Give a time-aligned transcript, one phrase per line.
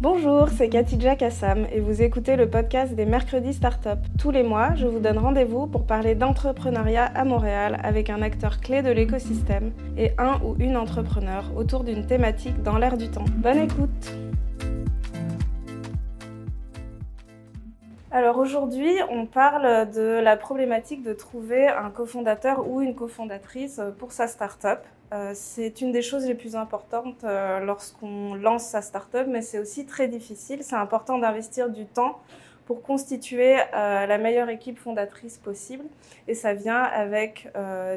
[0.00, 3.98] Bonjour, c'est Katidja Kassam et vous écoutez le podcast des Mercredis Startup.
[4.16, 8.60] Tous les mois, je vous donne rendez-vous pour parler d'entrepreneuriat à Montréal avec un acteur
[8.60, 13.24] clé de l'écosystème et un ou une entrepreneur autour d'une thématique dans l'air du temps.
[13.38, 14.14] Bonne écoute
[18.18, 24.10] Alors aujourd'hui, on parle de la problématique de trouver un cofondateur ou une cofondatrice pour
[24.10, 24.80] sa startup.
[25.12, 29.60] Euh, c'est une des choses les plus importantes euh, lorsqu'on lance sa startup, mais c'est
[29.60, 30.64] aussi très difficile.
[30.64, 32.18] C'est important d'investir du temps
[32.66, 35.84] pour constituer euh, la meilleure équipe fondatrice possible.
[36.26, 37.48] Et ça vient avec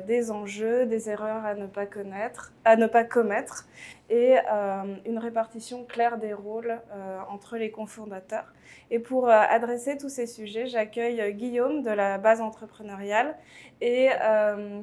[0.05, 3.65] des enjeux, des erreurs à ne pas connaître, à ne pas commettre,
[4.11, 4.35] et
[5.05, 6.79] une répartition claire des rôles
[7.29, 8.53] entre les cofondateurs.
[8.89, 13.37] Et pour adresser tous ces sujets, j'accueille Guillaume de la base entrepreneuriale
[13.79, 14.09] et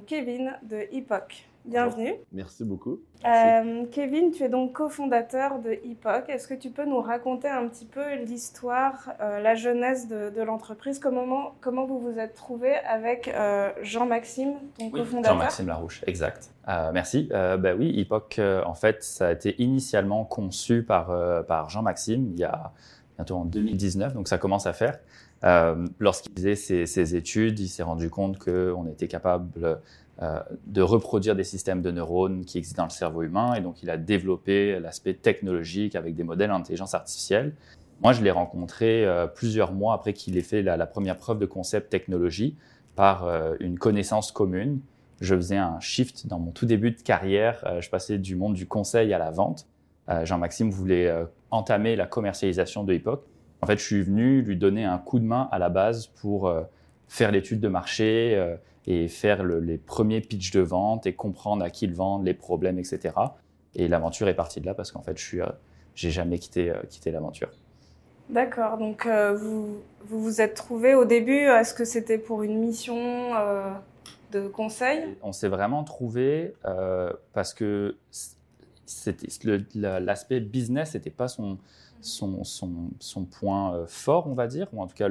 [0.07, 1.49] Kevin de Epoch.
[1.69, 2.15] Bienvenue.
[2.33, 2.99] Merci beaucoup.
[3.27, 6.25] Euh, Kevin, tu es donc cofondateur de Epoch.
[6.29, 10.99] Est-ce que tu peux nous raconter un petit peu l'histoire, euh, la jeunesse de, l'entreprise?
[10.99, 15.35] Comment, comment vous vous êtes trouvé avec euh, Jean-Maxime, ton cofondateur?
[15.35, 16.55] Jean-Maxime Larouche, exact.
[16.93, 17.29] Merci.
[17.31, 22.45] bah oui, Epoch, en fait, ça a été initialement conçu par, par Jean-Maxime il y
[22.45, 22.73] a
[23.17, 24.99] bientôt en 2019, donc ça commence à faire.
[25.99, 29.79] Lorsqu'il faisait ses, ses, études, il s'est rendu compte qu'on était capable
[30.21, 33.55] euh, de reproduire des systèmes de neurones qui existent dans le cerveau humain.
[33.55, 37.55] Et donc, il a développé l'aspect technologique avec des modèles d'intelligence artificielle.
[38.03, 41.47] Moi, je l'ai rencontré euh, plusieurs mois après qu'il ait fait la, première preuve de
[41.47, 42.57] concept technologie
[42.97, 44.81] par euh, une connaissance commune.
[45.21, 47.81] Je faisais un shift dans mon tout début de carrière.
[47.81, 49.67] je passais du monde du conseil à la vente.
[50.23, 51.13] Jean-Maxime voulait
[51.51, 53.25] entamer la commercialisation de l'époque.
[53.61, 56.53] En fait, je suis venu lui donner un coup de main à la base pour
[57.09, 58.57] faire l'étude de marché,
[58.89, 62.79] et faire les premiers pitchs de vente et comprendre à qui le vendre, les problèmes,
[62.79, 63.15] etc.
[63.75, 65.47] Et l'aventure est partie de là parce qu'en fait, je suis, euh,
[65.95, 67.51] j'ai jamais quitté, euh, l'aventure.
[68.31, 68.79] D'accord.
[68.79, 72.97] Donc, euh, vous vous êtes trouvé au début, est-ce que c'était pour une mission
[74.33, 76.55] de conseil On s'est vraiment trouvé
[77.33, 77.97] parce que
[79.75, 81.59] l'aspect business n'était pas son,
[83.31, 85.09] point fort, on va dire, ou en tout cas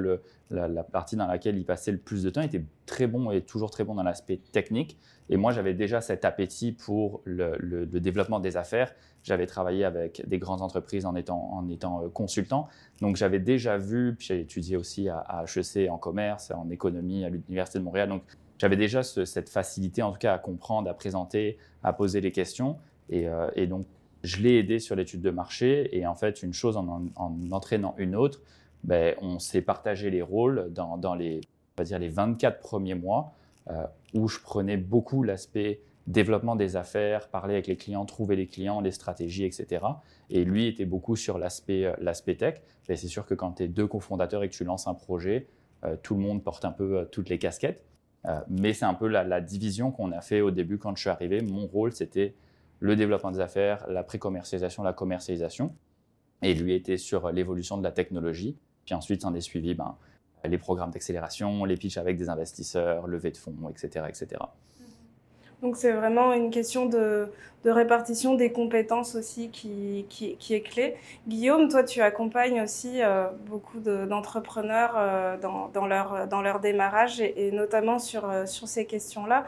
[0.49, 3.71] la, partie dans laquelle il passait le plus de temps, était très bon et toujours
[3.71, 4.97] très bon dans l'aspect technique.
[5.29, 8.93] Et moi, j'avais déjà cet appétit pour le, développement des affaires.
[9.23, 12.67] J'avais travaillé avec des grandes entreprises en étant, euh, consultant.
[13.01, 17.29] Donc, j'avais déjà vu, puis j'ai étudié aussi à, HEC en commerce, en économie à
[17.29, 18.09] l'Université de Montréal.
[18.57, 22.77] J'avais déjà cette facilité, en tout cas, à comprendre, à présenter, à poser les questions.
[23.09, 23.85] Et, euh, donc,
[24.23, 25.95] je l'ai aidé sur l'étude de marché.
[25.97, 28.41] Et en fait, une chose en, en entraînant une autre,
[28.83, 31.41] ben, on s'est partagé les rôles dans, les,
[31.77, 33.33] on va dire les 24 premiers mois
[33.69, 38.47] euh, où je prenais beaucoup l'aspect développement des affaires, parler avec les clients, trouver les
[38.47, 39.85] clients, les stratégies, etc.
[40.29, 42.61] Et lui était beaucoup sur l'aspect euh, l'aspect tech.
[42.87, 45.47] Ben, c'est sûr que quand tu es deux cofondateurs et que tu lances un projet,
[46.01, 47.85] tout le monde porte un peu toutes les casquettes.
[48.49, 51.09] Mais c'est un peu la, la division qu'on a fait au début quand je suis
[51.09, 51.41] arrivé.
[51.41, 52.35] Mon rôle, c'était
[52.79, 55.73] le développement des affaires, la pré-commercialisation, la commercialisation.
[56.41, 58.57] Et lui était sur l'évolution de la technologie.
[58.85, 59.95] Puis ensuite, s'en est suivi ben,
[60.43, 64.05] les programmes d'accélération, les pitchs avec des investisseurs, levée de fonds, etc.
[64.07, 64.41] etc.
[65.61, 67.29] Donc c'est vraiment une question de,
[67.65, 70.05] répartition des compétences aussi qui,
[70.49, 70.95] est clé.
[71.27, 78.45] Guillaume, toi tu accompagnes aussi euh, beaucoup d'entrepreneurs euh, dans, leur, démarrage et, notamment euh,
[78.45, 79.47] sur ces questions-là.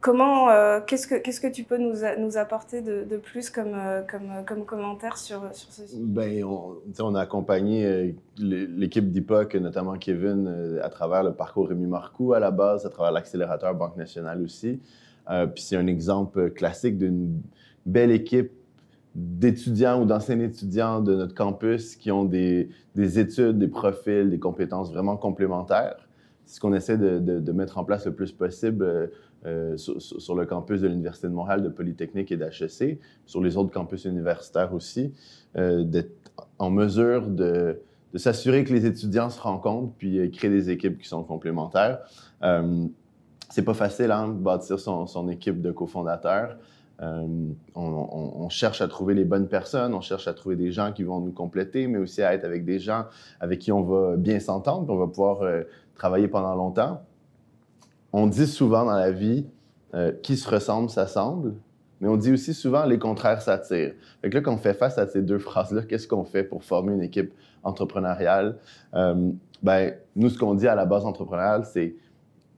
[0.00, 3.74] Comment, euh, qu'est-ce que qu'est-ce que tu peux nous, nous apporter de, de plus comme,
[3.74, 6.02] euh, comme, comme commentaire sur, sur ce sujet?
[6.02, 12.32] Ben, on, a accompagné euh, l'équipe d'IPOC, notamment Kevin, à travers le parcours Rémi Marcoux
[12.32, 14.80] à la base, à travers l'accélérateur Banque Nationale aussi.
[15.26, 17.42] puis c'est un exemple classique d'une
[17.84, 18.52] belle équipe
[19.14, 24.38] d'étudiants ou d'anciens étudiants de notre campus qui ont des, des, études, des profils, des
[24.38, 26.08] compétences vraiment complémentaires.
[26.46, 29.10] C'est ce qu'on essaie de, de, mettre en place le plus possible
[29.46, 33.70] euh, sur, le campus de l'Université de Montréal, de Polytechnique et d'HEC, sur les autres
[33.70, 35.14] campus universitaires aussi,
[35.56, 36.12] euh, d'être
[36.58, 37.80] en mesure de,
[38.16, 42.00] s'assurer que les étudiants se rencontrent puis euh, créer des équipes qui sont complémentaires.
[43.48, 46.58] c'est pas facile, hein, de bâtir son, équipe de cofondateurs.
[47.00, 51.20] on, cherche à trouver les bonnes personnes, on cherche à trouver des gens qui vont
[51.20, 53.06] nous compléter, mais aussi à être avec des gens
[53.40, 55.38] avec qui on va bien s'entendre, qu'on va pouvoir
[55.94, 57.00] travailler pendant longtemps
[58.12, 59.46] on dit souvent dans la vie,
[59.94, 61.54] euh, qui se ressemble s'assemble,
[62.00, 63.94] mais on dit aussi souvent les contraires s'attirent.
[64.22, 66.94] Fait là, quand on fait face à ces deux phrases-là, qu'est-ce qu'on fait pour former
[66.94, 68.56] une équipe entrepreneuriale?
[68.94, 69.30] Euh,
[69.62, 71.94] ben, nous, ce qu'on dit à la base entrepreneuriale, c'est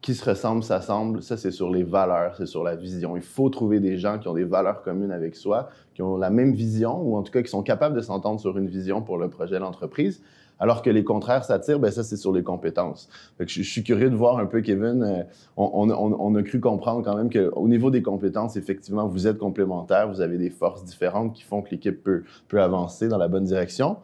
[0.02, 1.22] qui se ressemblent s'assemblent.
[1.22, 3.16] Ça, c'est sur les valeurs, c'est sur la vision.
[3.16, 6.30] Il faut trouver des gens qui ont des valeurs communes avec soi, qui ont la
[6.30, 9.16] même vision, ou en tout cas qui sont capables de s'entendre sur une vision pour
[9.16, 10.22] le projet de l'entreprise.
[10.62, 13.08] Alors que les contraires s'attirent, ben ça, c'est sur les compétences.
[13.40, 15.02] je, suis curieux de voir un peu, Kevin.
[15.02, 15.24] Euh,
[15.56, 20.20] on, a cru comprendre quand même qu'au niveau des compétences, effectivement, vous êtes complémentaires, vous
[20.20, 22.22] avez des forces différentes qui font que l'équipe peut,
[22.52, 23.96] avancer dans la bonne direction.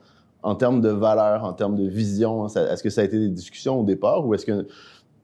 [0.42, 3.78] En termes de valeurs, en termes de vision, est-ce que ça a été des discussions
[3.78, 4.66] au départ ou est-ce que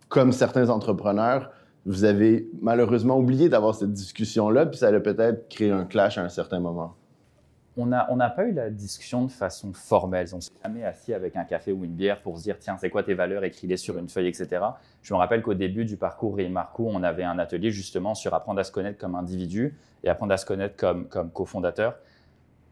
[0.09, 1.51] comme certains entrepreneurs,
[1.85, 6.23] vous avez malheureusement oublié d'avoir cette discussion-là, puis ça a peut-être créé un clash à
[6.23, 6.95] un certain moment?
[7.77, 10.29] On n'a pas eu la discussion de façon formelle.
[10.33, 12.89] On s'est jamais assis avec un café ou une bière pour se dire tiens, c'est
[12.89, 14.65] quoi tes valeurs, écris-les sur une feuille, etc.
[15.03, 18.61] Je me rappelle qu'au début du parcours Marco, on avait un atelier justement sur apprendre
[18.61, 21.97] à se connaître comme individu et apprendre à se connaître comme, comme cofondateur.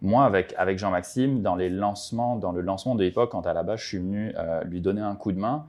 [0.03, 4.35] Moi, avec, Jean-Maxime, dans le lancement de l'époque, quand à la base je suis venu
[4.37, 5.67] euh, lui donner un coup de main,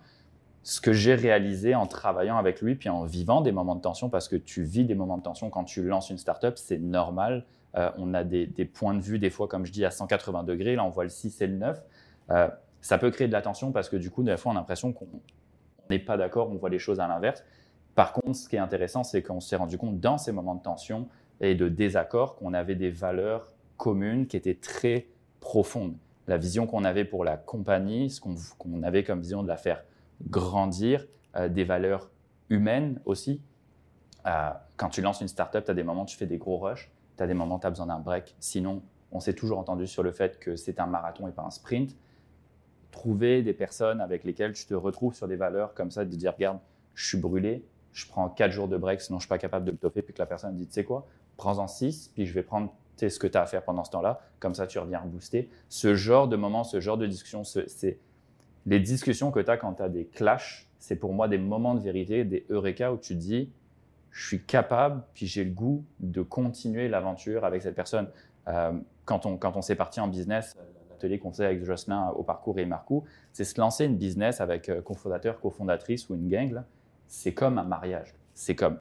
[0.63, 4.09] ce que j'ai réalisé en travaillant avec lui, puis en vivant des moments de tension,
[4.09, 7.45] parce que tu vis des moments de tension quand tu lances une startup, c'est normal.
[7.75, 10.75] Euh, on a des, points de vue, des fois, comme je dis, à 180 degrés.
[10.75, 11.81] Là, on voit le 6 et le 9.
[12.30, 12.50] Euh,
[12.81, 14.94] ça peut créer de la tension parce que du coup, des fois, on a l'impression
[14.94, 15.08] qu'on
[15.90, 17.44] n'est pas d'accord, on voit les choses à l'inverse.
[17.96, 20.62] Par contre, ce qui est intéressant, c'est qu'on s'est rendu compte dans ces moments de
[20.62, 21.08] tension
[21.42, 25.08] et de désaccord qu'on avait des valeurs communes qui étaient très
[25.40, 25.96] profondes.
[26.28, 29.84] La vision qu'on avait pour la compagnie, ce qu'on avait comme vision de la faire
[30.30, 31.06] grandir,
[31.36, 32.12] euh, des valeurs
[32.50, 33.42] humaines aussi.
[34.78, 36.93] Quand tu lances une startup, tu as des moments où tu fais des gros rushs,
[37.18, 38.36] tu as des moments tu as besoin d'un break.
[38.39, 38.81] Sinon,
[39.12, 41.95] on s'est toujours entendu sur le fait que c'est un marathon et pas un sprint.
[42.92, 46.33] Trouver des personnes avec lesquelles tu te retrouves sur des valeurs comme ça, de dire,
[46.33, 46.60] regarde,
[46.94, 49.65] je suis brûlé, je prends 4 jours de break, sinon je ne suis pas capable
[49.65, 51.07] de le toffer, puis que la personne dit, tu sais quoi,
[51.38, 54.21] prends-en 6, puis je vais prendre ce que tu as à faire pendant ce temps-là,
[54.39, 55.50] comme ça tu reviens booster.
[55.69, 58.00] Ce genre de moment, ce genre de discussion, c'est
[58.66, 61.75] les discussions que tu as quand tu as des clashs, c'est pour moi des moments
[61.75, 63.51] de vérité, des eureka où tu dis,
[64.13, 68.07] je suis capable, puis j'ai le goût de continuer l'aventure avec cette personne.
[68.48, 68.71] Euh,
[69.04, 70.56] quand on, quand on s'est parti en business,
[70.89, 74.69] l'atelier qu'on faisait avec Jocelyn au parcours et Marcou, c'est se lancer une business avec
[74.69, 76.62] euh, cofondateur, cofondatrice ou une gang.
[77.07, 78.13] C'est comme un mariage.
[78.33, 78.80] C'est comme,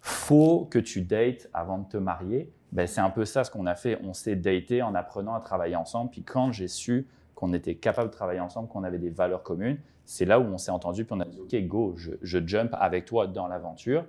[0.00, 2.50] faut que tu dates avant de te marier.
[2.70, 3.98] Ben, c'est un peu ça ce qu'on a fait.
[4.02, 6.10] On s'est daté en apprenant à travailler ensemble.
[6.10, 7.06] Puis quand j'ai su
[7.42, 9.78] qu'on était capable de travailler ensemble, qu'on avait des valeurs communes.
[10.04, 13.04] C'est là où on s'est entendu, puis on a dit, OK, go, je, jump avec
[13.04, 14.04] toi dans l'aventure,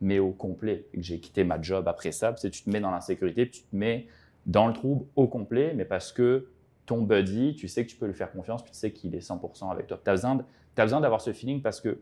[0.00, 0.86] mais au complet.
[0.92, 3.62] Et que j'ai quitté ma job après ça, puis tu te mets dans l'insécurité, tu
[3.62, 4.06] te mets
[4.46, 6.48] dans le trouble au complet, mais parce que
[6.86, 9.26] ton buddy, tu sais que tu peux lui faire confiance, puis tu sais qu'il est
[9.26, 10.00] 100% avec toi.
[10.02, 10.44] Tu as besoin,
[10.76, 12.00] besoin d'avoir ce feeling parce que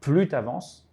[0.00, 0.88] plus tu avances,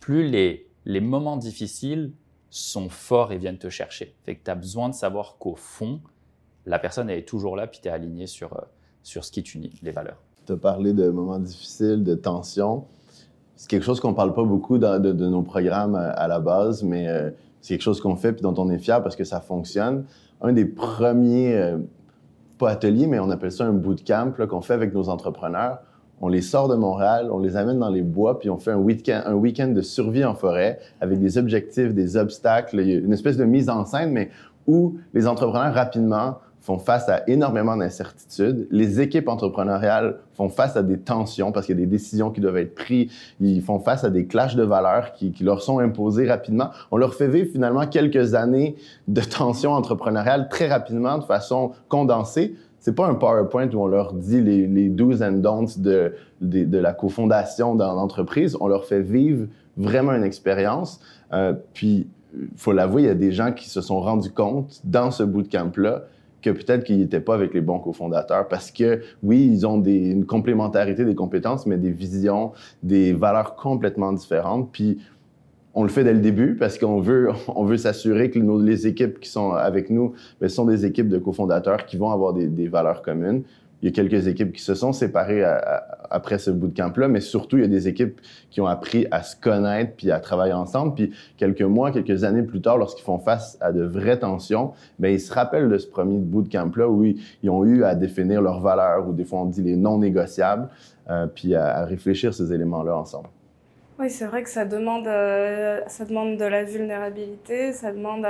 [0.00, 2.12] plus les, les moments difficiles
[2.50, 4.14] sont forts et viennent te chercher.
[4.24, 6.00] Fait que tu as besoin de savoir qu'au fond,
[6.66, 8.60] la personne est toujours là, puis tu es aligné sur, euh,
[9.02, 10.22] sur ce qui t'unit, les valeurs.
[10.46, 12.86] Tu as parlé de moments difficiles, de tensions.
[13.56, 17.08] C'est quelque chose qu'on parle pas beaucoup de, nos programmes euh, à la base, mais
[17.08, 17.30] euh,
[17.60, 20.04] c'est quelque chose qu'on fait puis dont on est fier parce que ça fonctionne.
[20.42, 21.74] Un des premiers,
[22.58, 25.78] pas ateliers, mais on appelle ça un bootcamp qu'on fait avec nos entrepreneurs.
[26.20, 28.78] On les sort de Montréal, on les amène dans les bois, puis on fait un
[28.78, 33.44] week-end, un week-end de survie en forêt avec des objectifs, des obstacles, une espèce de
[33.44, 34.30] mise en scène, mais
[34.66, 38.66] où les entrepreneurs rapidement font face à énormément d'incertitudes.
[38.70, 42.40] Les équipes entrepreneuriales font face à des tensions parce qu'il y a des décisions qui
[42.40, 43.12] doivent être prises.
[43.38, 46.70] Ils font face à des clashs de valeurs qui, leur sont imposés rapidement.
[46.90, 48.76] On leur fait vivre finalement quelques années
[49.08, 52.54] de tensions entrepreneuriales très rapidement, de façon condensée.
[52.80, 56.64] C'est pas un PowerPoint où on leur dit les, les do's and don'ts de, de,
[56.64, 58.56] de la cofondation dans l'entreprise.
[58.58, 60.98] On leur fait vivre vraiment une expérience.
[61.34, 62.08] Euh, puis,
[62.56, 66.04] faut l'avouer, il y a des gens qui se sont rendus compte dans ce bootcamp-là
[66.44, 70.10] que peut-être qu'ils n'étaient pas avec les bons cofondateurs parce que, oui, ils ont des,
[70.10, 74.70] une complémentarité des compétences, mais des visions, des valeurs complètement différentes.
[74.70, 74.98] Puis,
[75.76, 79.18] on le fait dès le début parce qu'on veut, on veut s'assurer que les équipes
[79.20, 83.02] qui sont avec nous ben, sont des équipes de cofondateurs qui vont avoir des valeurs
[83.02, 83.42] communes.
[83.84, 85.44] Il y a quelques équipes qui se sont séparées
[86.08, 89.06] après ce bout de camp-là, mais surtout, il y a des équipes qui ont appris
[89.10, 90.94] à se connaître puis à travailler ensemble.
[90.94, 95.12] Puis quelques mois, quelques années plus tard, lorsqu'ils font face à de vraies tensions, ben
[95.12, 98.40] ils se rappellent de ce premier bout de camp-là où ils, ont eu à définir
[98.40, 100.70] leurs valeurs, ou des fois on dit les non négociables,
[101.10, 103.28] euh, puis à, réfléchir ces éléments-là ensemble.
[103.98, 108.26] Oui, c'est vrai que ça demande, euh, ça demande de la vulnérabilité, ça demande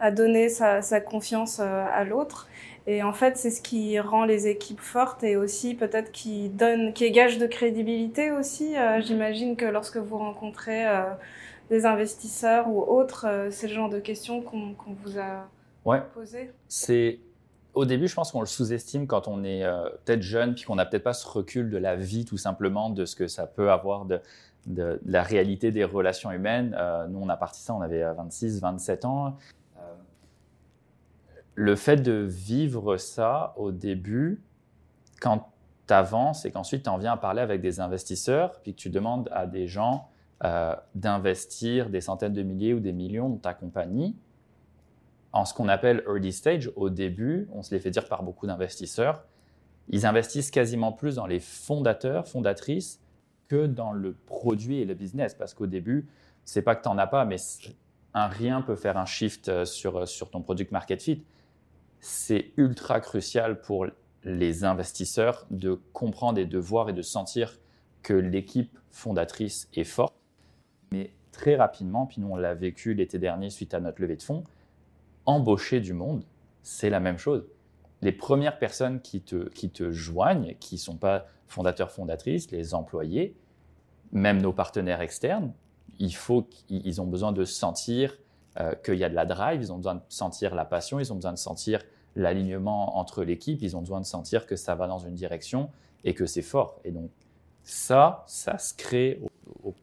[0.00, 2.48] à, donner sa, sa, confiance euh, à l'autre.
[2.86, 6.92] Et en fait, c'est ce qui rend les équipes fortes et aussi peut-être qui donne,
[6.92, 8.76] qui est gage de crédibilité aussi.
[8.76, 11.04] Euh, j'imagine que lorsque vous rencontrez euh,
[11.70, 15.48] des investisseurs ou autres, euh, c'est le genre de questions qu'on vous a
[15.86, 16.02] ouais.
[16.12, 16.50] posées.
[16.68, 17.20] C'est
[17.72, 19.64] au début, je pense qu'on le sous-estime quand on est
[20.04, 23.04] peut-être jeune, puis qu'on n'a peut-être pas ce recul de la vie, tout simplement, de
[23.04, 24.20] ce que ça peut avoir de,
[24.66, 26.78] de, la réalité des relations humaines.
[27.08, 29.36] Nous, on a parti ça, on avait 26, 27 ans.
[31.54, 34.42] Le fait de vivre ça au début,
[35.20, 35.52] quand
[35.86, 38.90] tu avances et qu'ensuite tu en viens à parler avec des investisseurs, puis que tu
[38.90, 40.08] demandes à des gens
[40.44, 44.16] euh, d'investir des centaines de milliers ou des millions dans ta compagnie,
[45.32, 48.46] en ce qu'on appelle early stage, au début, on se les fait dire par beaucoup
[48.46, 49.24] d'investisseurs,
[49.88, 53.00] ils investissent quasiment plus dans les fondateurs, fondatrices,
[53.48, 55.34] que dans le produit et le business.
[55.34, 56.08] Parce qu'au début,
[56.44, 57.36] c'est pas que tu n'en as pas, mais
[58.14, 61.24] un rien peut faire un shift euh, sur, euh, sur ton product market fit.
[62.06, 63.86] C'est ultra crucial pour
[64.24, 67.58] les investisseurs de comprendre et de voir et de sentir
[68.02, 70.14] que l'équipe fondatrice est forte.
[70.92, 74.22] Mais très rapidement, puis nous on l'a vécu l'été dernier suite à notre levée de
[74.22, 74.44] fonds,
[75.24, 76.24] embaucher du monde,
[76.62, 77.46] c'est la même chose.
[78.02, 82.74] Les premières personnes qui te, qui te joignent, qui ne sont pas fondateurs, fondatrices, les
[82.74, 83.34] employés,
[84.12, 85.54] même nos partenaires externes,
[85.98, 88.18] il faut qu'ils ont besoin de sentir
[88.60, 91.12] euh, qu'il y a de la drive, ils ont besoin de sentir la passion, ils
[91.12, 91.82] ont besoin de sentir
[92.16, 95.70] l'alignement entre l'équipe, ils ont besoin de sentir que ça va dans une direction
[96.04, 96.78] et que c'est fort.
[96.84, 97.10] Et donc
[97.64, 99.20] ça, ça se crée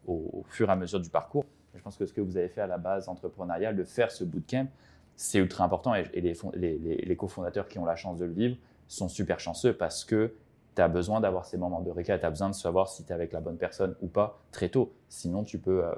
[0.08, 1.46] au, fur et à mesure du parcours.
[1.76, 4.24] Je pense que ce que vous avez fait à la base entrepreneuriale, de faire ce
[4.24, 4.68] bootcamp,
[5.16, 9.40] c'est ultra important et, les, cofondateurs qui ont la chance de le vivre sont super
[9.40, 10.34] chanceux parce que
[10.76, 13.10] tu as besoin d'avoir ces moments de récap, tu as besoin de savoir si tu
[13.10, 14.94] es avec la bonne personne ou pas très tôt.
[15.10, 15.94] Sinon, tu peux euh,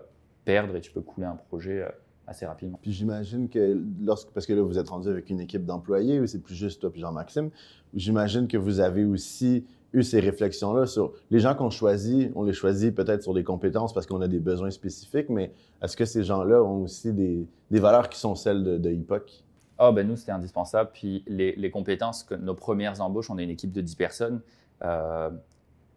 [0.45, 1.89] perdre et tu peux couler un projet euh,
[2.27, 2.79] assez rapidement.
[2.81, 6.27] Puis j'imagine que, lorsque, parce que là, vous êtes rendu avec une équipe d'employés, ou
[6.27, 7.49] c'est plus juste toi puis Jean-Maxime,
[7.93, 12.53] j'imagine que vous avez aussi eu ces réflexions-là sur les gens qu'on choisit, on les
[12.53, 16.23] choisit peut-être sur des compétences parce qu'on a des besoins spécifiques, mais est-ce que ces
[16.23, 19.43] gens-là ont aussi des, des, valeurs qui sont celles de, de HIPOC?
[19.77, 20.89] Ah, ben nous, c'était indispensable.
[20.93, 24.41] Puis les, les, compétences, que nos premières embauches, on est une équipe de 10 personnes.
[24.83, 25.29] Euh,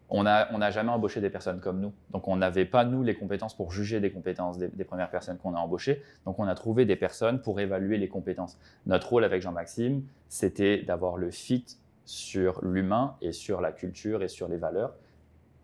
[0.09, 1.93] on n'a jamais embauché des personnes comme nous.
[2.11, 5.53] Donc, on n'avait pas, nous, les compétences pour juger des compétences des, premières personnes qu'on
[5.53, 6.01] a embauchées.
[6.25, 8.57] Donc, on a trouvé des personnes pour évaluer les compétences.
[8.85, 11.65] Notre rôle avec Jean-Maxime, c'était d'avoir le fit
[12.05, 14.93] sur l'humain et sur la culture et sur les valeurs.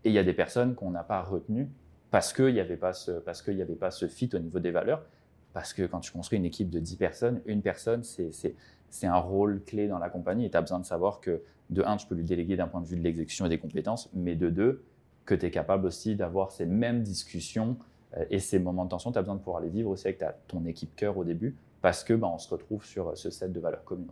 [0.04, 1.70] Et il y a des personnes qu'on n'a pas retenues
[2.12, 5.04] parce qu'il n'y avait, pas avait pas ce fit au niveau des valeurs.
[5.54, 8.56] Parce que quand tu construis une équipe de 10 personnes, une personne, c'est
[9.04, 11.98] un rôle clé dans la compagnie et tu as besoin de savoir que de un,
[11.98, 14.50] tu peux lui déléguer d'un point de vue de l'exécution et des compétences, mais de
[14.50, 14.84] deux,
[15.26, 17.78] que tu es capable aussi d'avoir ces mêmes discussions
[18.18, 20.20] euh, et ces moments de tension, tu as besoin de pouvoir les vivre aussi avec
[20.20, 23.30] ta, ton équipe cœur au début, parce que ben, on se retrouve sur euh, ce
[23.30, 24.08] set de valeurs communes.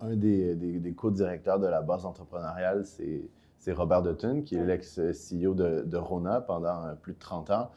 [0.00, 3.20] Un des, des, co-directeurs de la base entrepreneuriale, c'est
[3.60, 7.70] c'est Robert Dutton, qui est l'ex-CEO de, Rona pendant euh, plus de 30 ans.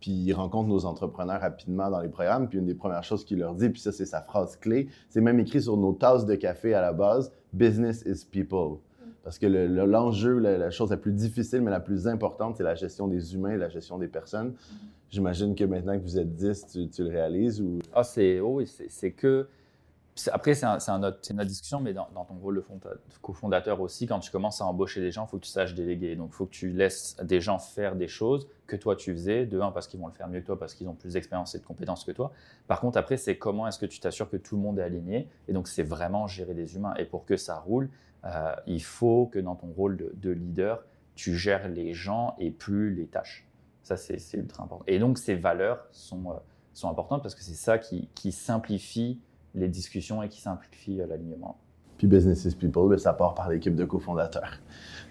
[0.00, 2.48] puis il rencontre nos entrepreneurs rapidement dans les programmes.
[2.48, 5.20] Puis une des premières choses qu'il leur dit, puis ça c'est sa phrase clé, c'est
[5.20, 8.78] même écrit sur nos tasses de café à la base, Business is people.
[9.26, 13.08] Parce que l'enjeu, la, chose la plus difficile, mais la plus importante, c'est la gestion
[13.08, 14.54] des humains et la gestion des personnes.
[15.10, 17.80] J'imagine que maintenant que vous êtes 10, tu, le réalises ou...
[17.92, 18.38] Ah, c'est...
[18.38, 19.48] Oh oui, c'est que
[20.32, 24.64] après, c'est un, discussion, mais dans, ton rôle de cofondateur aussi, quand tu commences à
[24.64, 26.16] embaucher des gens, il faut que tu saches déléguer.
[26.16, 29.44] Donc, il faut que tu laisses des gens faire des choses que toi tu faisais.
[29.44, 31.54] De un, parce qu'ils vont le faire mieux que toi, parce qu'ils ont plus d'expérience
[31.54, 32.32] et de compétences que toi.
[32.66, 35.28] Par contre, après, c'est comment est-ce que tu t'assures que tout le monde est aligné.
[35.48, 36.94] Et donc, c'est vraiment gérer des humains.
[36.94, 37.90] Et pour que ça roule,
[38.24, 40.82] euh, il faut que dans ton rôle de, leader,
[41.14, 43.46] tu gères les gens et plus les tâches.
[43.82, 44.84] Ça, c'est ultra important.
[44.86, 49.20] Et donc, ces valeurs sont, euh, importantes parce que c'est ça qui simplifie
[49.56, 51.58] les discussions et qui simplifie euh, l'alignement.
[51.98, 54.60] Puis Business is People, ben, ça part par l'équipe de cofondateurs.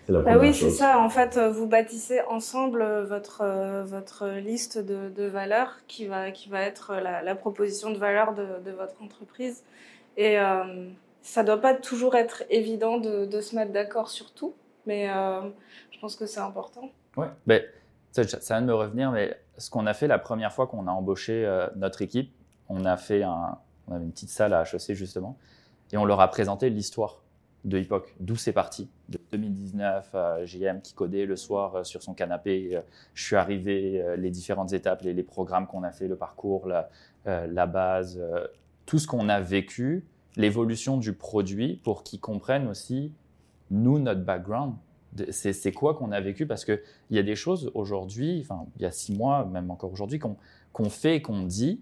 [0.08, 1.00] Bah oui, c'est ça.
[1.00, 3.44] En fait, euh, vous bâtissez ensemble euh, votre,
[3.86, 8.46] votre liste de, de, valeurs qui va, qui va être la, proposition de valeur de,
[8.64, 9.64] de, votre entreprise.
[10.16, 10.38] Et
[11.24, 14.54] ça ne doit pas toujours être évident de, de se mettre d'accord sur tout,
[14.86, 16.92] mais je pense que c'est important.
[17.18, 17.64] Oui, ben,
[18.12, 20.88] ça, ça, vient de me revenir, mais ce qu'on a fait la première fois qu'on
[20.88, 22.32] a embauché notre équipe,
[22.70, 25.38] on a fait un, on avait une petite salle à HEC justement,
[25.92, 27.22] et on leur a présenté l'histoire
[27.66, 28.90] de Hippoc, d'où c'est parti.
[29.10, 32.82] De 2019, euh, JM qui codait le soir euh, sur son canapé, euh,
[33.16, 36.90] je suis arrivé, les différentes étapes, les, programmes qu'on a fait, le parcours, la,
[37.26, 38.22] la base,
[38.86, 40.06] tout ce qu'on a vécu,
[40.38, 43.12] l'évolution du produit pour qu'ils comprennent aussi,
[43.72, 44.76] nous, notre background.
[45.32, 48.86] C'est quoi qu'on a vécu parce qu'il y a des choses aujourd'hui, enfin, il y
[48.86, 51.82] a six mois, même encore aujourd'hui, qu'on fait et qu'on dit,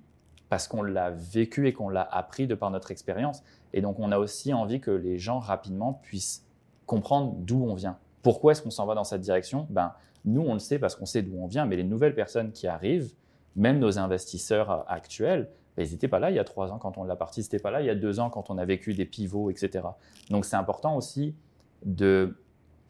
[0.50, 3.43] parce qu'on l'a vécu et qu'on l'a appris de par notre expérience.
[3.73, 6.45] Et donc, on a aussi envie que les gens rapidement puissent
[6.85, 7.97] comprendre d'où on vient.
[8.21, 9.67] Pourquoi est-ce qu'on s'en va dans cette direction?
[9.69, 9.93] Ben,
[10.25, 12.67] Nous, on le sait parce qu'on sait d'où on vient, mais les nouvelles personnes qui
[12.67, 13.13] arrivent,
[13.55, 16.97] même nos investisseurs actuels, ben, ils n'étaient pas là il y a trois ans quand
[16.97, 18.65] on l'a parti, ils n'étaient pas là il y a deux ans quand on a
[18.65, 19.85] vécu des pivots, etc.
[20.29, 21.35] Donc, c'est important aussi
[21.83, 22.38] de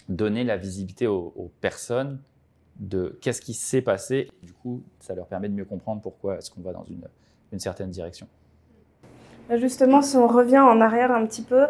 [0.09, 2.19] donner la visibilité aux, personnes
[2.79, 4.29] de qu'est-ce qui s'est passé.
[4.41, 7.03] Du coup, ça leur permet de mieux comprendre pourquoi est-ce qu'on va dans une,
[7.53, 8.27] une certaine direction.
[9.55, 11.65] Justement, si on revient en arrière un petit peu,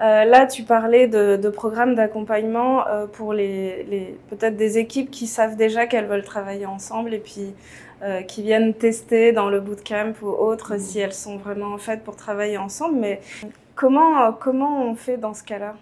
[0.00, 5.56] euh, là, tu parlais de, programmes d'accompagnement euh, pour les, peut-être des équipes qui savent
[5.56, 7.54] déjà qu'elles veulent travailler ensemble et puis
[8.02, 12.16] euh, qui viennent tester dans le bootcamp ou autre si elles sont vraiment faites pour
[12.16, 12.96] travailler ensemble.
[12.98, 13.20] Mais
[13.74, 15.74] comment, comment on fait dans ce cas-là?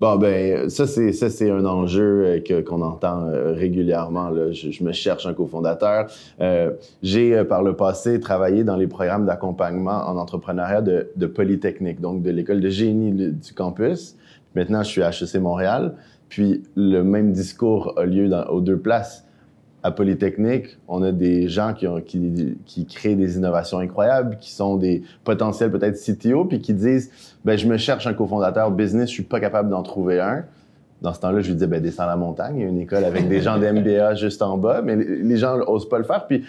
[0.00, 4.28] Bon, ben, ça, c'est, ça, c'est un enjeu euh, que, qu'on entend euh, régulièrement.
[4.28, 4.50] Là.
[4.50, 6.08] Je, me cherche un cofondateur.
[6.40, 6.72] Euh,
[7.02, 12.00] j'ai, euh, par le passé, travaillé dans les programmes d'accompagnement en entrepreneuriat de, de Polytechnique,
[12.00, 14.16] donc de l'école de génie du campus.
[14.56, 15.94] Maintenant, je suis à HEC Montréal.
[16.28, 19.23] Puis, le même discours a lieu dans, aux deux places
[19.84, 24.50] à Polytechnique, on a des gens qui, ont, qui, qui, créent des innovations incroyables, qui
[24.50, 27.10] sont des potentiels peut-être CTO, puis qui disent,
[27.44, 30.46] ben je me cherche un cofondateur business, je suis pas capable d'en trouver un.
[31.02, 33.04] Dans ce temps-là, je lui dis, ben descends la montagne, il y a une école
[33.04, 36.26] avec des gens d'MBA juste en bas, mais les gens osent pas le faire.
[36.26, 36.44] Puis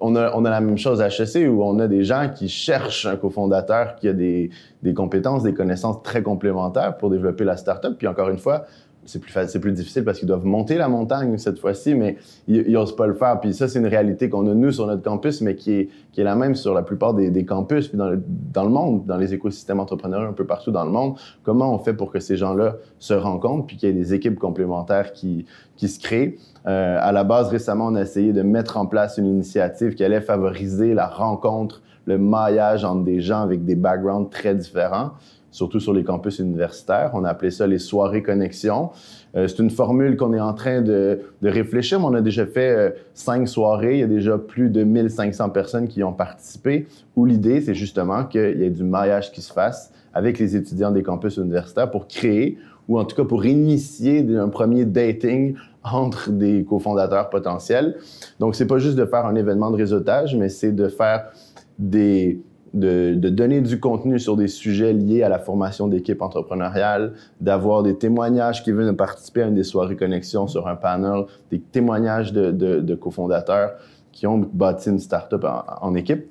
[0.00, 2.48] on a, on a la même chose à HEC où on a des gens qui
[2.48, 4.50] cherchent un cofondateur qui a des,
[4.82, 7.96] des compétences, des connaissances très complémentaires pour développer la startup.
[7.96, 8.64] Puis encore une fois,
[9.10, 12.94] c'est plus, plus difficile parce qu'ils doivent monter la montagne cette fois-ci, mais ils n'osent
[12.94, 13.40] pas le faire.
[13.40, 16.20] Puis ça, c'est une réalité qu'on a, nous, sur notre campus, mais qui est, qui
[16.20, 19.04] est la même sur la plupart des, des campus, puis dans le, dans le monde,
[19.06, 21.16] dans les écosystèmes entrepreneuriaux un peu partout dans le monde.
[21.42, 24.38] Comment on fait pour que ces gens-là se rencontrent, puis qu'il y ait des équipes
[24.38, 26.36] complémentaires qui, qui se créent?
[26.66, 30.04] Euh, à la base, récemment, on a essayé de mettre en place une initiative qui
[30.04, 35.10] allait favoriser la rencontre, le maillage entre des gens avec des backgrounds très différents
[35.50, 37.10] surtout sur les campus universitaires.
[37.14, 38.90] On a appelé ça les soirées connexion.
[39.36, 42.70] Euh, c'est une formule qu'on est en train de, de, réfléchir, on a déjà fait
[42.70, 43.94] euh, cinq soirées.
[43.94, 48.24] Il y a déjà plus de 1500 personnes qui ont participé, où l'idée, c'est justement
[48.24, 52.08] qu'il y ait du maillage qui se fasse avec les étudiants des campus universitaires pour
[52.08, 55.54] créer, ou en tout cas pour initier un premier dating
[55.84, 57.96] entre des cofondateurs potentiels.
[58.38, 61.30] Donc, c'est pas juste de faire un événement de réseautage, mais c'est de faire
[61.78, 62.40] des,
[62.74, 67.82] de, de, donner du contenu sur des sujets liés à la formation d'équipes entrepreneuriales, d'avoir
[67.82, 72.32] des témoignages qui viennent participer à une des soirées connexion sur un panel, des témoignages
[72.32, 73.72] de, de, de cofondateurs
[74.12, 76.26] qui ont bâti une startup en, en équipe.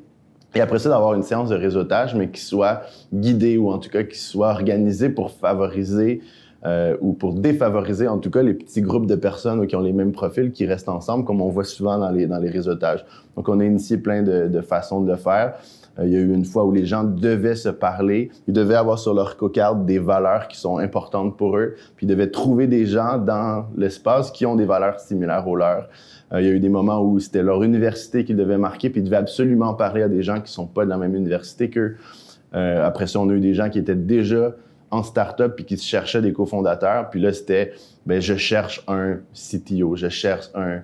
[0.56, 2.82] Et après ça, d'avoir une séance de réseautage, mais qui soit
[3.14, 6.22] guidée ou en tout cas qui soit organisée pour favoriser
[6.66, 9.94] euh, ou pour défavoriser en tout cas les petits groupes de personnes qui ont les
[9.94, 13.06] mêmes profils qui restent ensemble, comme on voit souvent dans les, dans les réseautages.
[13.38, 15.54] Donc, on a initié plein de, de façons de le faire.
[16.00, 18.76] Euh, il y a eu une fois où les gens devaient se parler, ils devaient
[18.76, 22.68] avoir sur leur cocarde des valeurs qui sont importantes pour eux, puis ils devaient trouver
[22.68, 25.90] des gens dans l'espace qui ont des valeurs similaires aux leurs.
[26.34, 29.02] Euh, il y a eu des moments où c'était leur université qu'ils devaient marquer, puis
[29.02, 31.98] ils devaient absolument parler à des gens qui sont pas de la même université qu'eux.
[32.56, 34.56] Euh, après ça, on a eu des gens qui étaient déjà
[34.92, 37.10] en start-up puis qui cherchaient des cofondateurs.
[37.10, 37.74] Puis là, c'était,
[38.06, 40.82] ben, je cherche un CTO, je cherche un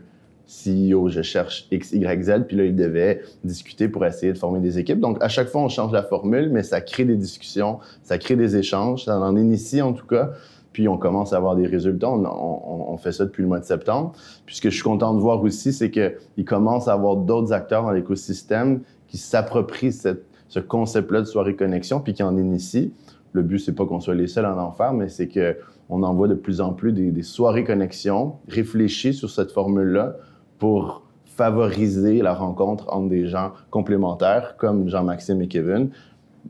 [0.48, 4.60] CEO, je cherche X, Y, Z, puis là, ils devaient discuter pour essayer de former
[4.60, 5.00] des équipes.
[5.00, 8.36] Donc, à chaque fois, on change la formule, mais ça crée des discussions, ça crée
[8.36, 10.32] des échanges, ça en initie en tout cas,
[10.72, 12.10] puis on commence à avoir des résultats.
[12.10, 14.14] On, on, on fait ça depuis le mois de septembre.
[14.46, 17.54] Puis ce que je suis content de voir aussi, c'est qu'il commence à avoir d'autres
[17.54, 22.92] acteurs dans l'écosystème qui s'approprient ce concept-là de soirée connexion, puis qui en initient.
[23.32, 25.58] Le but, c'est pas qu'on soit les seuls à en faire, mais c'est que
[25.90, 30.16] on envoie de plus en plus des, des soirées connexion réfléchies sur cette formule-là
[30.60, 35.90] pour favoriser la rencontre entre des gens complémentaires comme Jean-Maxime et Kevin.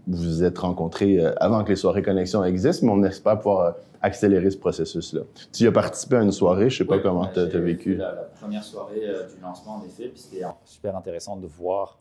[0.08, 3.60] Vous vous êtes rencontrés euh, avant que les soirées connexion existent, mais on espère pouvoir
[3.62, 5.22] euh, accélérer ce processus-là.
[5.52, 7.96] Tu as participé à une soirée, je sais pas comment tu as, vécu.
[7.96, 11.98] La, la, première soirée euh, du lancement, en effet, puis c'était super intéressant de voir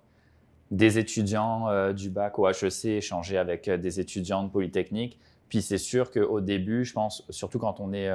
[0.70, 5.20] des étudiants du bac au HEC échanger avec des étudiants de Polytechnique.
[5.48, 8.10] Puis c'est sûr qu'au début, je pense, surtout quand on est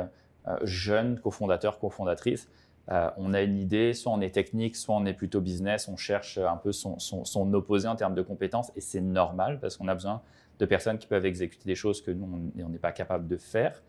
[0.63, 2.49] jeune, cofondateur, cofondatrice,
[2.91, 5.95] euh, on a une idée, soit on est technique, soit on est plutôt business, on
[5.95, 6.97] cherche un peu son,
[7.53, 10.21] opposé en termes de compétences et c'est normal parce qu'on a besoin
[10.57, 13.83] de personnes qui peuvent exécuter des choses que nous, on n'est pas capable de faire.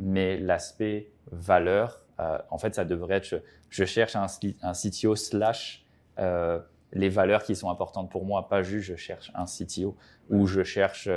[0.00, 4.26] Mais l'aspect valeur, euh, en fait, ça devrait être, je, cherche un,
[4.62, 5.86] un, CTO slash
[6.18, 6.58] euh,
[6.92, 9.96] les valeurs qui sont importantes pour moi, pas juste je cherche un CTO
[10.28, 11.08] ou je cherche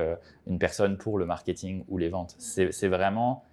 [0.45, 2.35] une personne pour le marketing ou les ventes.
[2.37, 3.43] C'est vraiment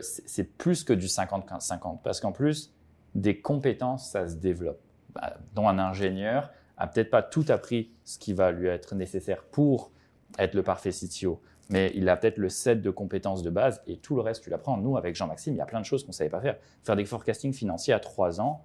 [0.00, 2.74] c'est plus que du 50-50 parce qu'en plus,
[3.14, 4.80] des compétences, ça se développe.
[5.14, 9.42] Bah, dont un ingénieur a peut-être pas tout appris ce qui va lui être nécessaire
[9.42, 9.90] pour
[10.38, 13.96] être le parfait CTO, mais il a peut-être le set de compétences de base et
[13.96, 14.76] tout le reste, tu l'apprends.
[14.76, 16.56] Nous, avec Jean-Maxime, il y a plein de choses qu'on savait pas faire.
[16.84, 18.64] Faire des forecasting financiers à trois ans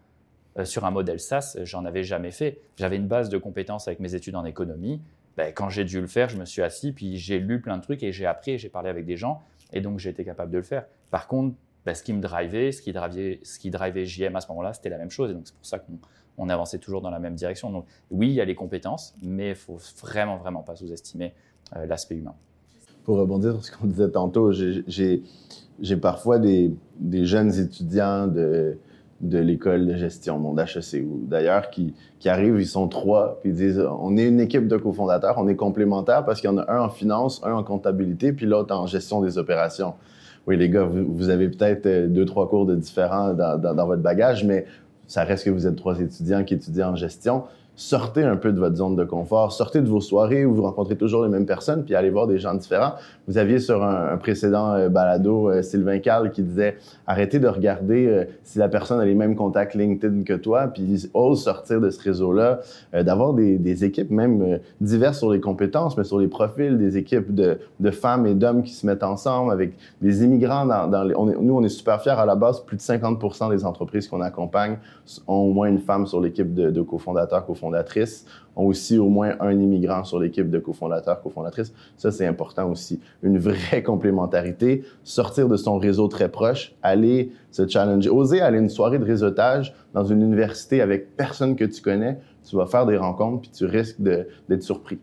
[0.58, 2.62] euh, sur un modèle SaaS, j'en avais jamais fait.
[2.78, 5.02] J'avais une base de compétences avec mes études en économie.
[5.38, 7.84] Ben, quand j'ai dû le faire, je me suis assis, puis j'ai lu plein de
[7.84, 9.44] trucs et j'ai appris et j'ai parlé avec des gens
[9.75, 10.85] et donc, j'ai été capable de le faire.
[11.11, 14.41] Par contre, bah, ce qui me drivait, ce qui drivait, ce qui drivait JM à
[14.41, 15.29] ce moment-là, c'était la même chose.
[15.29, 15.99] Et donc, c'est pour ça qu'on
[16.38, 17.69] on avançait toujours dans la même direction.
[17.69, 21.33] Donc, oui, il y a les compétences, mais il faut vraiment, vraiment pas sous-estimer
[21.75, 22.33] euh, l'aspect humain.
[23.03, 25.21] Pour rebondir sur ce qu'on disait tantôt, j'ai
[26.01, 28.77] parfois des, des, jeunes étudiants de,
[29.21, 33.51] de l'école de gestion, mon HEC, ou d'ailleurs, qui, qui, arrivent, ils sont trois, puis
[33.51, 36.58] ils disent on est une équipe de cofondateurs, on est complémentaires parce qu'il y en
[36.58, 39.93] a un en finance, un en comptabilité, puis l'autre en gestion des opérations.
[40.47, 43.88] Oui, les gars, vous, avez peut-être euh, deux, trois cours de différents dans, dans, dans
[43.88, 44.65] votre bagage, mais
[45.08, 47.43] ça reste que vous êtes trois étudiants qui étudient en gestion
[47.75, 50.95] sortez un peu de votre zone de confort, sortez de vos soirées où vous rencontrez
[50.95, 52.93] toujours les mêmes personnes, puis allez voir des gens différents.
[53.27, 58.07] Vous aviez sur un, précédent euh, balado euh, Sylvain Carl qui disait arrêtez de regarder
[58.07, 61.89] euh, si la personne a les mêmes contacts LinkedIn que toi, puis ose sortir de
[61.89, 62.61] ce réseau-là,
[62.93, 67.59] d'avoir des, équipes même diverses sur les compétences, mais sur les profils, des équipes de,
[67.91, 70.65] femmes et d'hommes qui se mettent ensemble avec des immigrants.
[70.65, 72.61] Nous, on est super fiers à la base.
[72.61, 74.77] Plus de 50% des entreprises qu'on accompagne
[75.27, 77.64] ont au moins une femme sur l'équipe de, de cofondateurs, cofondateurs
[78.56, 81.73] ont aussi au moins un immigrant sur l'équipe de cofondateurs, cofondatrices.
[81.97, 82.99] Ça, c'est important aussi.
[83.21, 88.69] Une vraie complémentarité, sortir de son réseau très proche, aller se challenger, oser aller une
[88.69, 92.19] soirée de réseautage dans une université avec personne que tu connais.
[92.47, 94.99] Tu vas faire des rencontres puis tu risques d'être surpris.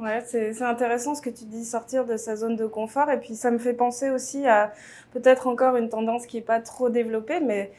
[0.00, 3.10] Ouais, c'est intéressant ce que tu dis, sortir de sa zone de confort.
[3.10, 4.72] Et puis, ça me fait penser aussi à
[5.12, 7.70] peut-être encore une tendance qui n'est pas trop développée, mais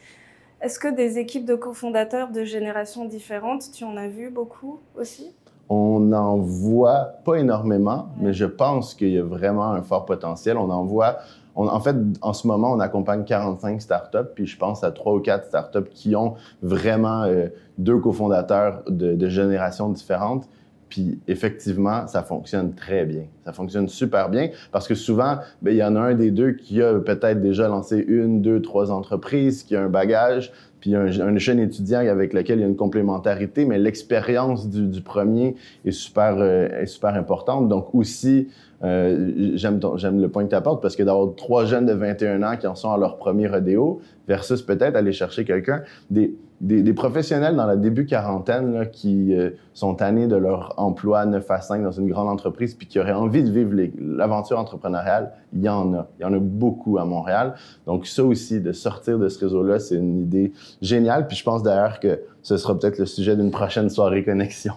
[0.62, 5.34] est-ce que des équipes de cofondateurs de générations différentes, tu en as vu beaucoup aussi?
[5.68, 10.56] On en voit pas énormément, mais je pense qu'il y a vraiment un fort potentiel.
[10.56, 11.18] On en voit.
[11.56, 15.20] en fait, en ce moment, on accompagne 45 startups, puis je pense à trois ou
[15.20, 17.48] quatre startups qui ont vraiment euh,
[17.78, 20.48] deux cofondateurs de, de générations différentes.
[20.92, 23.22] Puis effectivement, ça fonctionne très bien.
[23.46, 26.52] Ça fonctionne super bien parce que souvent, ben, il y en a un des deux
[26.52, 31.06] qui a peut-être déjà lancé une, deux, trois entreprises, qui a un bagage, puis un,
[31.06, 35.92] un jeune étudiant avec lequel il y a une complémentarité, mais l'expérience du, premier est
[35.92, 37.70] super, euh, est super importante.
[37.70, 38.48] Donc aussi,
[38.84, 42.58] euh, j'aime le point que tu apportes parce que d'avoir trois jeunes de 21 ans
[42.58, 47.56] qui en sont à leur premier rodéo versus peut-être aller chercher quelqu'un, des des, professionnels
[47.56, 51.90] dans la début quarantaine qui euh, sont tannés de leur emploi 9 à 5 dans
[51.90, 56.08] une grande entreprise puis qui auraient envie de vivre l'aventure entrepreneuriale, il y en a.
[56.18, 57.54] Il y en a beaucoup à Montréal.
[57.86, 61.26] Donc ça aussi, de sortir de ce réseau-là, c'est une idée géniale.
[61.26, 64.74] Puis je pense d'ailleurs que ce sera peut-être le sujet d'une prochaine soirée connexion.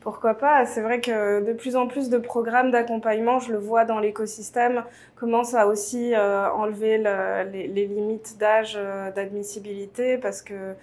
[0.00, 0.64] Pourquoi pas?
[0.66, 4.82] C'est vrai que de plus en plus de programmes d'accompagnement, je le vois dans l'écosystème,
[5.14, 10.74] commencent à aussi euh, enlever le, les, les, limites d'âge euh, d'admissibilité parce que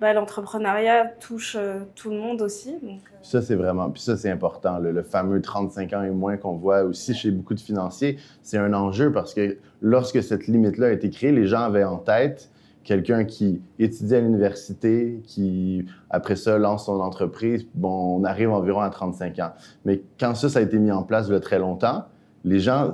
[0.00, 2.72] bah, l'entrepreneuriat touche euh, tout le monde aussi.
[2.82, 3.16] Donc, euh.
[3.22, 4.78] Ça, c'est vraiment, puis ça, c'est important.
[4.78, 8.72] Le, fameux 35 ans et moins qu'on voit aussi chez beaucoup de financiers, c'est un
[8.74, 12.50] enjeu parce que lorsque cette limite-là a été créée, les gens avaient en tête
[12.82, 17.66] quelqu'un qui étudie à l'université, qui, après ça, lance son entreprise.
[17.74, 19.52] Bon, on arrive environ à 35 ans.
[19.84, 22.04] Mais quand ça, ça a été mis en place il y a très longtemps,
[22.44, 22.92] les gens,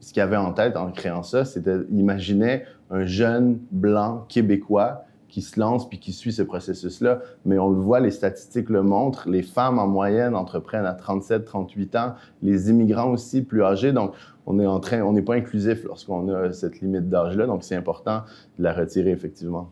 [0.00, 5.42] ce qu'ils avaient en tête en créant ça, c'était, imaginer un jeune blanc québécois qui
[5.42, 7.18] se lance puis qui suit ce processus-là.
[7.44, 11.44] Mais on le voit, les statistiques le montrent, les femmes en moyenne entreprennent à 37,
[11.44, 13.90] 38 ans, les immigrants aussi plus âgés.
[13.90, 14.12] Donc,
[14.46, 17.46] on est en train, on n'est pas inclusif lorsqu'on a cette limite d'âge-là.
[17.46, 18.22] Donc, c'est important
[18.60, 19.70] de la retirer effectivement.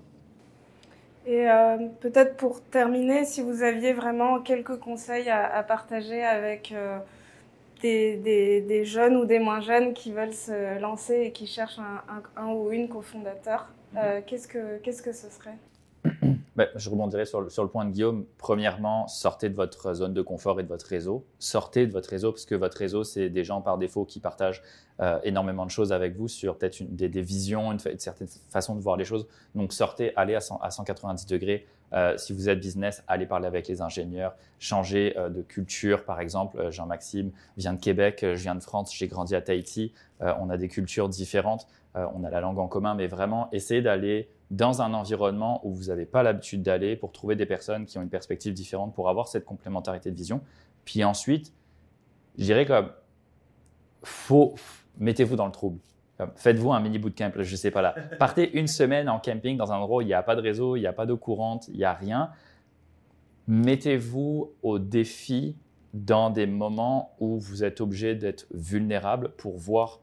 [1.26, 6.98] Et euh, peut-être pour terminer, si vous aviez vraiment quelques conseils à, partager avec euh,
[7.82, 11.78] des, jeunes ou des moins jeunes qui veulent se lancer et qui cherchent
[12.36, 15.58] un ou une cofondateur, euh, qu'est-ce, que, ce serait
[16.56, 18.24] ben, Je rebondirai sur le, point de Guillaume.
[18.38, 21.26] Premièrement, sortez de votre zone de confort et de votre réseau.
[21.38, 24.62] Sortez de votre réseau parce que votre réseau, c'est des gens par défaut qui partagent
[25.00, 28.96] euh, énormément de choses avec vous sur peut-être des, visions, une, certaine façon de voir
[28.96, 29.26] les choses.
[29.54, 31.66] Donc sortez, allez à, 100, à 190 degrés.
[31.92, 36.04] Euh, si vous êtes business, allez parler avec les ingénieurs, changez de culture.
[36.04, 39.92] Par exemple, Jean-Maxime vient de Québec, je viens de France, j'ai grandi à Tahiti.
[40.20, 41.66] on a des cultures différentes.
[41.96, 45.72] Euh, on a la langue en commun, mais vraiment essayer d'aller dans un environnement où
[45.72, 49.08] vous n'avez pas l'habitude d'aller pour trouver des personnes qui ont une perspective différente pour
[49.08, 50.40] avoir cette complémentarité de vision.
[50.84, 51.52] Puis ensuite,
[52.38, 52.72] je dirais que
[54.02, 54.54] faut,
[54.98, 55.78] mettez-vous dans le trouble.
[56.36, 57.94] Faites-vous un mini bootcamp, je sais pas là.
[58.18, 60.76] Partez une semaine en camping dans un endroit où il n'y a pas de réseau,
[60.76, 62.30] il n'y a pas d'eau courante, il n'y a rien.
[63.48, 65.56] Mettez-vous au défi
[65.94, 70.01] dans des moments où vous êtes obligé d'être vulnérable pour voir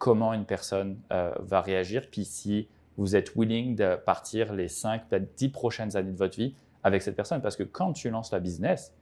[0.00, 5.08] comment une personne euh, va réagir, puis si vous êtes willing de partir les 5,
[5.08, 7.40] peut-être 10 prochaines années de votre vie avec cette personne.
[7.40, 8.92] Parce que quand tu lances la business,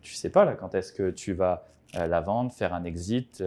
[0.00, 3.42] tu sais pas là quand est-ce que tu vas la vendre, faire un exit,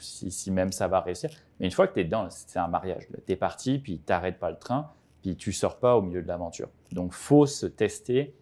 [0.00, 1.30] si, si, même ça va réussir.
[1.58, 3.08] Mais une fois que tu es dedans, c'est un mariage.
[3.26, 4.90] Tu es parti, puis tu pas le train,
[5.22, 6.68] puis tu sors pas au milieu de l'aventure.
[6.92, 8.34] Donc, faut se tester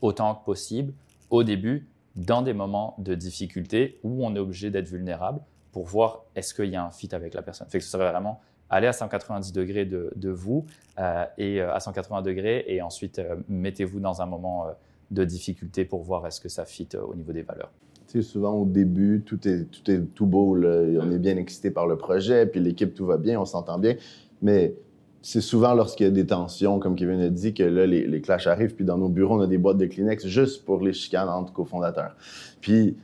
[0.00, 0.92] autant que possible
[1.30, 5.40] au début, dans des moments de difficulté où on est obligé d'être vulnérable
[5.74, 7.66] pour voir est-ce qu'il y a un fit avec la personne.
[7.68, 10.66] Fait que ce serait vraiment aller à 190 degrés de, vous
[11.00, 14.66] euh, et euh, à 180 degrés et ensuite euh, mettez-vous dans un moment
[15.10, 17.72] de difficulté pour voir est-ce que ça fit au niveau des valeurs.
[18.06, 20.56] Tu sais, souvent au début, tout est tout, est tout beau.
[20.56, 23.96] On est bien excité par le projet, puis l'équipe, tout va bien, on s'entend bien.
[24.42, 24.76] Mais
[25.22, 28.46] c'est souvent lorsqu'il y a des tensions, comme Kevin a dit, que là, les, clashs
[28.46, 28.76] arrivent.
[28.76, 31.52] Puis dans nos bureaux, on a des boîtes de Kleenex juste pour les chicanes entre
[31.52, 32.14] cofondateurs.
[32.60, 32.96] Puis,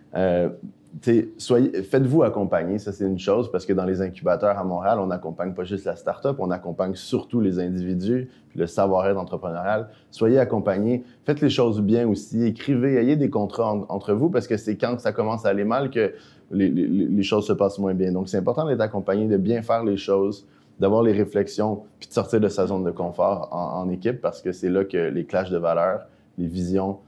[1.02, 5.54] faites-vous accompagner, ça c'est une chose, parce que dans les incubateurs à Montréal, on n'accompagne
[5.54, 9.88] pas juste la start-up, on accompagne surtout les individus, puis le savoir-être entrepreneurial.
[10.10, 14.56] Soyez accompagnés, faites les choses bien aussi, écrivez, ayez des contrats entre vous, parce que
[14.56, 16.12] c'est quand ça commence à aller mal que
[16.50, 18.12] les, choses se passent moins bien.
[18.12, 20.46] Donc c'est important d'être accompagné, de bien faire les choses
[20.80, 24.50] d'avoir les réflexions, puis de sortir de sa zone de confort en, équipe, parce que
[24.50, 26.06] c'est là que les clashs de valeurs,
[26.38, 27.00] les visions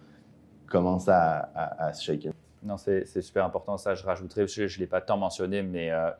[0.68, 2.31] commencent à, se shaker.
[2.62, 3.76] Non, c'est super important.
[3.76, 6.10] Ça, je rajouterais, je ne l'ai pas tant mentionné, mais euh,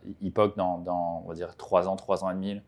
[0.56, 2.60] dans, dans, on va dire, trois ans, trois ans et demi,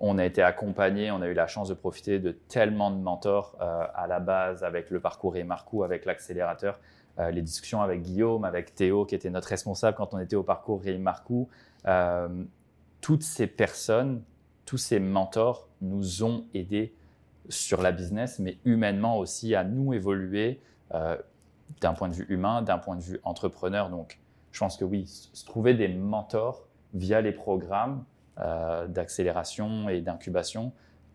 [0.00, 3.56] on a été accompagné, on a eu la chance de profiter de tellement de mentors
[3.60, 6.78] euh, à la base avec le parcours et Marcou, avec l'accélérateur,
[7.18, 10.42] euh, les discussions avec Guillaume, avec Théo, qui était notre responsable quand on était au
[10.42, 11.48] parcours et Marcou.
[11.86, 12.28] Euh,
[13.00, 14.22] toutes ces personnes,
[14.64, 16.94] tous ces mentors nous ont aidés
[17.48, 20.60] sur la business, mais humainement aussi à nous évoluer
[21.80, 23.90] d'un point de vue humain, d'un point de vue entrepreneur.
[23.90, 24.18] Donc,
[24.52, 28.04] je pense que oui, se trouver des mentors via les programmes
[28.38, 30.72] euh, d'accélération et d'incubation,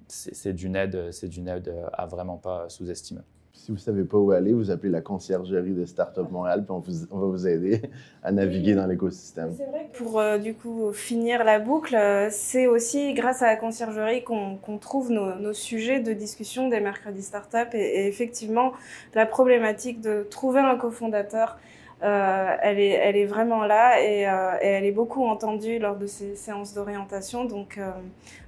[0.08, 3.22] c'est d'une aide, c'est d'une aide à vraiment pas sous-estimer.
[3.62, 7.06] Si vous ne savez pas où aller, vous appelez la conciergerie de Startup Montréal, puis
[7.12, 7.80] on, va vous aider
[8.24, 9.54] à naviguer dans l'écosystème.
[9.56, 13.46] C'est vrai que pour euh, du coup finir la boucle, euh, c'est aussi grâce à
[13.46, 17.68] la conciergerie qu'on trouve nos, sujets de discussion des mercredis Startup.
[17.74, 18.74] Et, et effectivement,
[19.14, 21.60] la problématique de trouver un cofondateur
[22.04, 26.36] euh, elle, est, vraiment là et, euh, et, elle est beaucoup entendue lors de ces
[26.36, 27.46] séances d'orientation.
[27.46, 27.92] Donc, euh,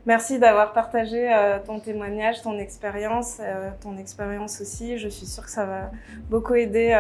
[0.08, 1.30] merci d'avoir partagé
[1.66, 3.40] ton témoignage, ton expérience,
[3.82, 4.98] ton expérience aussi.
[4.98, 5.92] Je suis sûre que ça va
[6.30, 6.98] beaucoup aider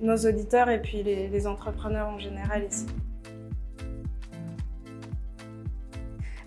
[0.00, 2.86] nos auditeurs et puis les entrepreneurs en général ici.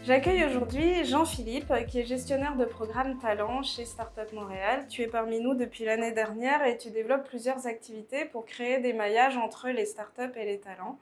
[0.04, 4.88] J'accueille aujourd'hui Jean-Philippe, qui est gestionnaire de programme talent chez Startup Montréal.
[4.90, 8.94] Tu es parmi nous depuis l'année dernière et tu développes plusieurs activités pour créer des
[8.94, 10.98] maillages entre les startups et les talents.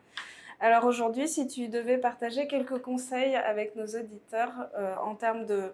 [0.59, 5.71] Alors aujourd'hui, si tu devais partager quelques conseils avec nos auditeurs euh, en termes de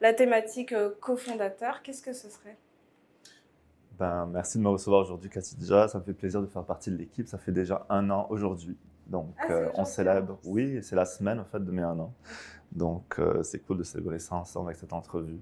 [0.00, 2.56] la thématique euh, cofondateur, qu'est-ce que ce serait?
[3.98, 5.56] Ben, Merci de me recevoir aujourd'hui, Cathy.
[5.56, 7.26] Déjà, ça me fait plaisir de faire partie de l'équipe.
[7.26, 8.76] Ça fait déjà un an aujourd'hui.
[9.08, 10.38] Donc, ah, euh, on célèbre.
[10.44, 12.14] Oui, c'est la semaine en fait de mes un an.
[12.72, 15.40] Donc, euh, c'est cool de célébrer ça ensemble avec cette entrevue.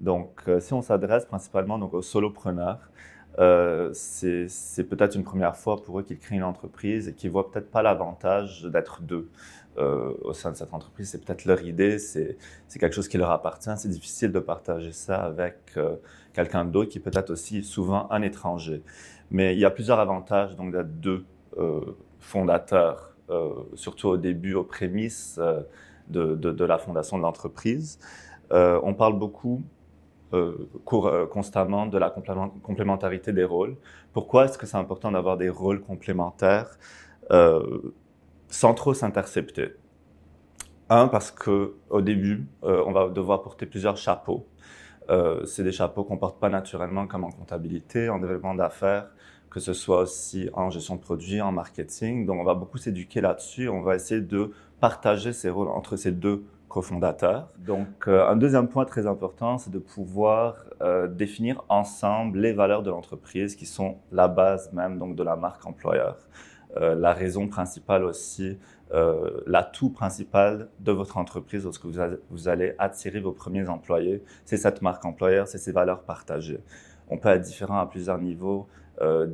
[0.00, 2.90] Donc, euh, si on s'adresse principalement donc, aux solopreneurs,
[3.38, 7.50] euh, c'est peut-être une première fois pour eux qu'ils créent une entreprise et qu'ils voient
[7.50, 9.28] peut-être pas l'avantage d'être deux
[9.76, 11.08] au sein de cette entreprise.
[11.08, 12.36] C'est peut-être leur idée, c'est
[12.78, 13.72] quelque chose qui leur appartient.
[13.76, 15.76] C'est difficile de partager ça avec
[16.32, 18.84] quelqu'un d'autre qui peut être aussi souvent un étranger.
[19.32, 21.24] Mais il y a plusieurs avantages donc d'être deux
[22.20, 23.16] fondateurs,
[23.74, 25.40] surtout au début, aux prémices
[26.08, 27.98] de, la fondation de l'entreprise.
[28.52, 29.62] Euh, on parle beaucoup
[30.32, 33.76] euh, euh, constamment de la complémentarité des rôles.
[34.12, 36.78] Pourquoi est-ce que c'est important d'avoir des rôles complémentaires
[38.48, 39.74] sans trop s'intercepter?
[40.90, 44.46] Un, parce que au début, on va devoir porter plusieurs chapeaux.
[45.46, 49.08] c'est des chapeaux qu'on porte pas naturellement comme en comptabilité, en développement d'affaires,
[49.54, 52.26] que ce soit aussi en gestion de produits, en marketing.
[52.26, 53.68] Donc, on va beaucoup s'éduquer là-dessus.
[53.68, 54.50] On va essayer de
[54.84, 57.48] partager ces rôles entre ces deux cofondateurs.
[57.56, 62.82] Donc, euh, un deuxième point très important, c'est de pouvoir euh, définir ensemble les valeurs
[62.82, 66.18] de l'entreprise qui sont la base même donc de la marque employeur.
[66.76, 68.58] Euh, la raison principale aussi,
[68.92, 74.58] euh, l'atout principal de votre entreprise lorsque vous, vous allez attirer vos premiers employés, c'est
[74.58, 76.60] cette marque employeur, c'est ces valeurs partagées.
[77.08, 78.68] On peut être différent à plusieurs niveaux,
[79.00, 79.26] euh,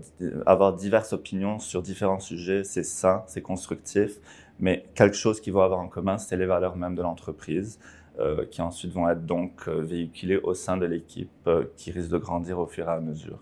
[0.46, 4.18] avoir diverses opinions sur différents sujets, c'est sain, c'est constructif,
[4.60, 7.78] mais quelque chose qui va avoir en commun, c'est les valeurs même de l'entreprise,
[8.18, 12.10] euh, qui ensuite vont être donc euh, véhiculées au sein de l'équipe, euh, qui risque
[12.10, 13.38] de grandir au fur et à mesure.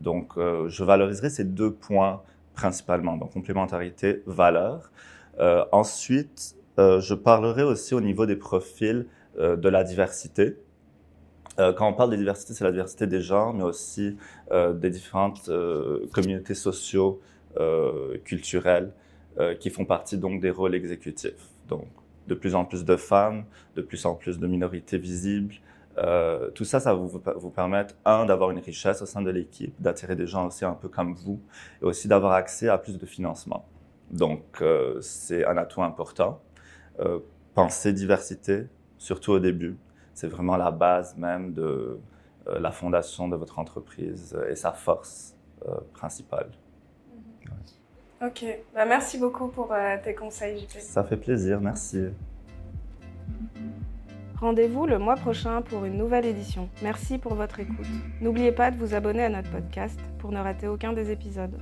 [0.00, 2.22] Donc, je valoriserai ces deux points
[2.54, 4.90] principalement, donc complémentarité, valeur.
[5.70, 9.06] ensuite, je parlerai aussi au niveau des profils
[9.38, 10.56] de la diversité.
[11.56, 14.16] Quand on parle de diversité, c'est la diversité des genres, mais aussi
[14.50, 17.20] des différentes euh, communautés sociaux,
[19.38, 21.48] euh, qui font partie donc des rôles exécutifs.
[21.68, 21.86] Donc,
[22.26, 23.44] de plus en plus de femmes,
[23.76, 25.54] de plus en plus de minorités visibles.
[25.98, 29.74] Euh, tout ça, ça va vous, permettre, un, d'avoir une richesse au sein de l'équipe,
[29.80, 31.40] d'attirer des gens aussi un peu comme vous,
[31.82, 33.66] et aussi d'avoir accès à plus de financement.
[34.10, 36.40] Donc, euh, c'est un atout important.
[37.00, 37.20] Euh,
[37.54, 38.66] pensez diversité,
[38.98, 39.76] surtout au début.
[40.14, 41.98] C'est vraiment la base même de
[42.58, 45.36] la fondation de votre entreprise et sa force
[45.92, 46.50] principale.
[48.24, 50.78] Ok, bah, merci beaucoup pour euh, tes conseils, JP.
[50.78, 52.04] Ça fait plaisir, merci.
[54.38, 56.68] Rendez-vous le mois prochain pour une nouvelle édition.
[56.82, 57.86] Merci pour votre écoute.
[58.20, 61.58] N'oubliez pas de vous abonner à notre podcast pour ne rater aucun des épisodes.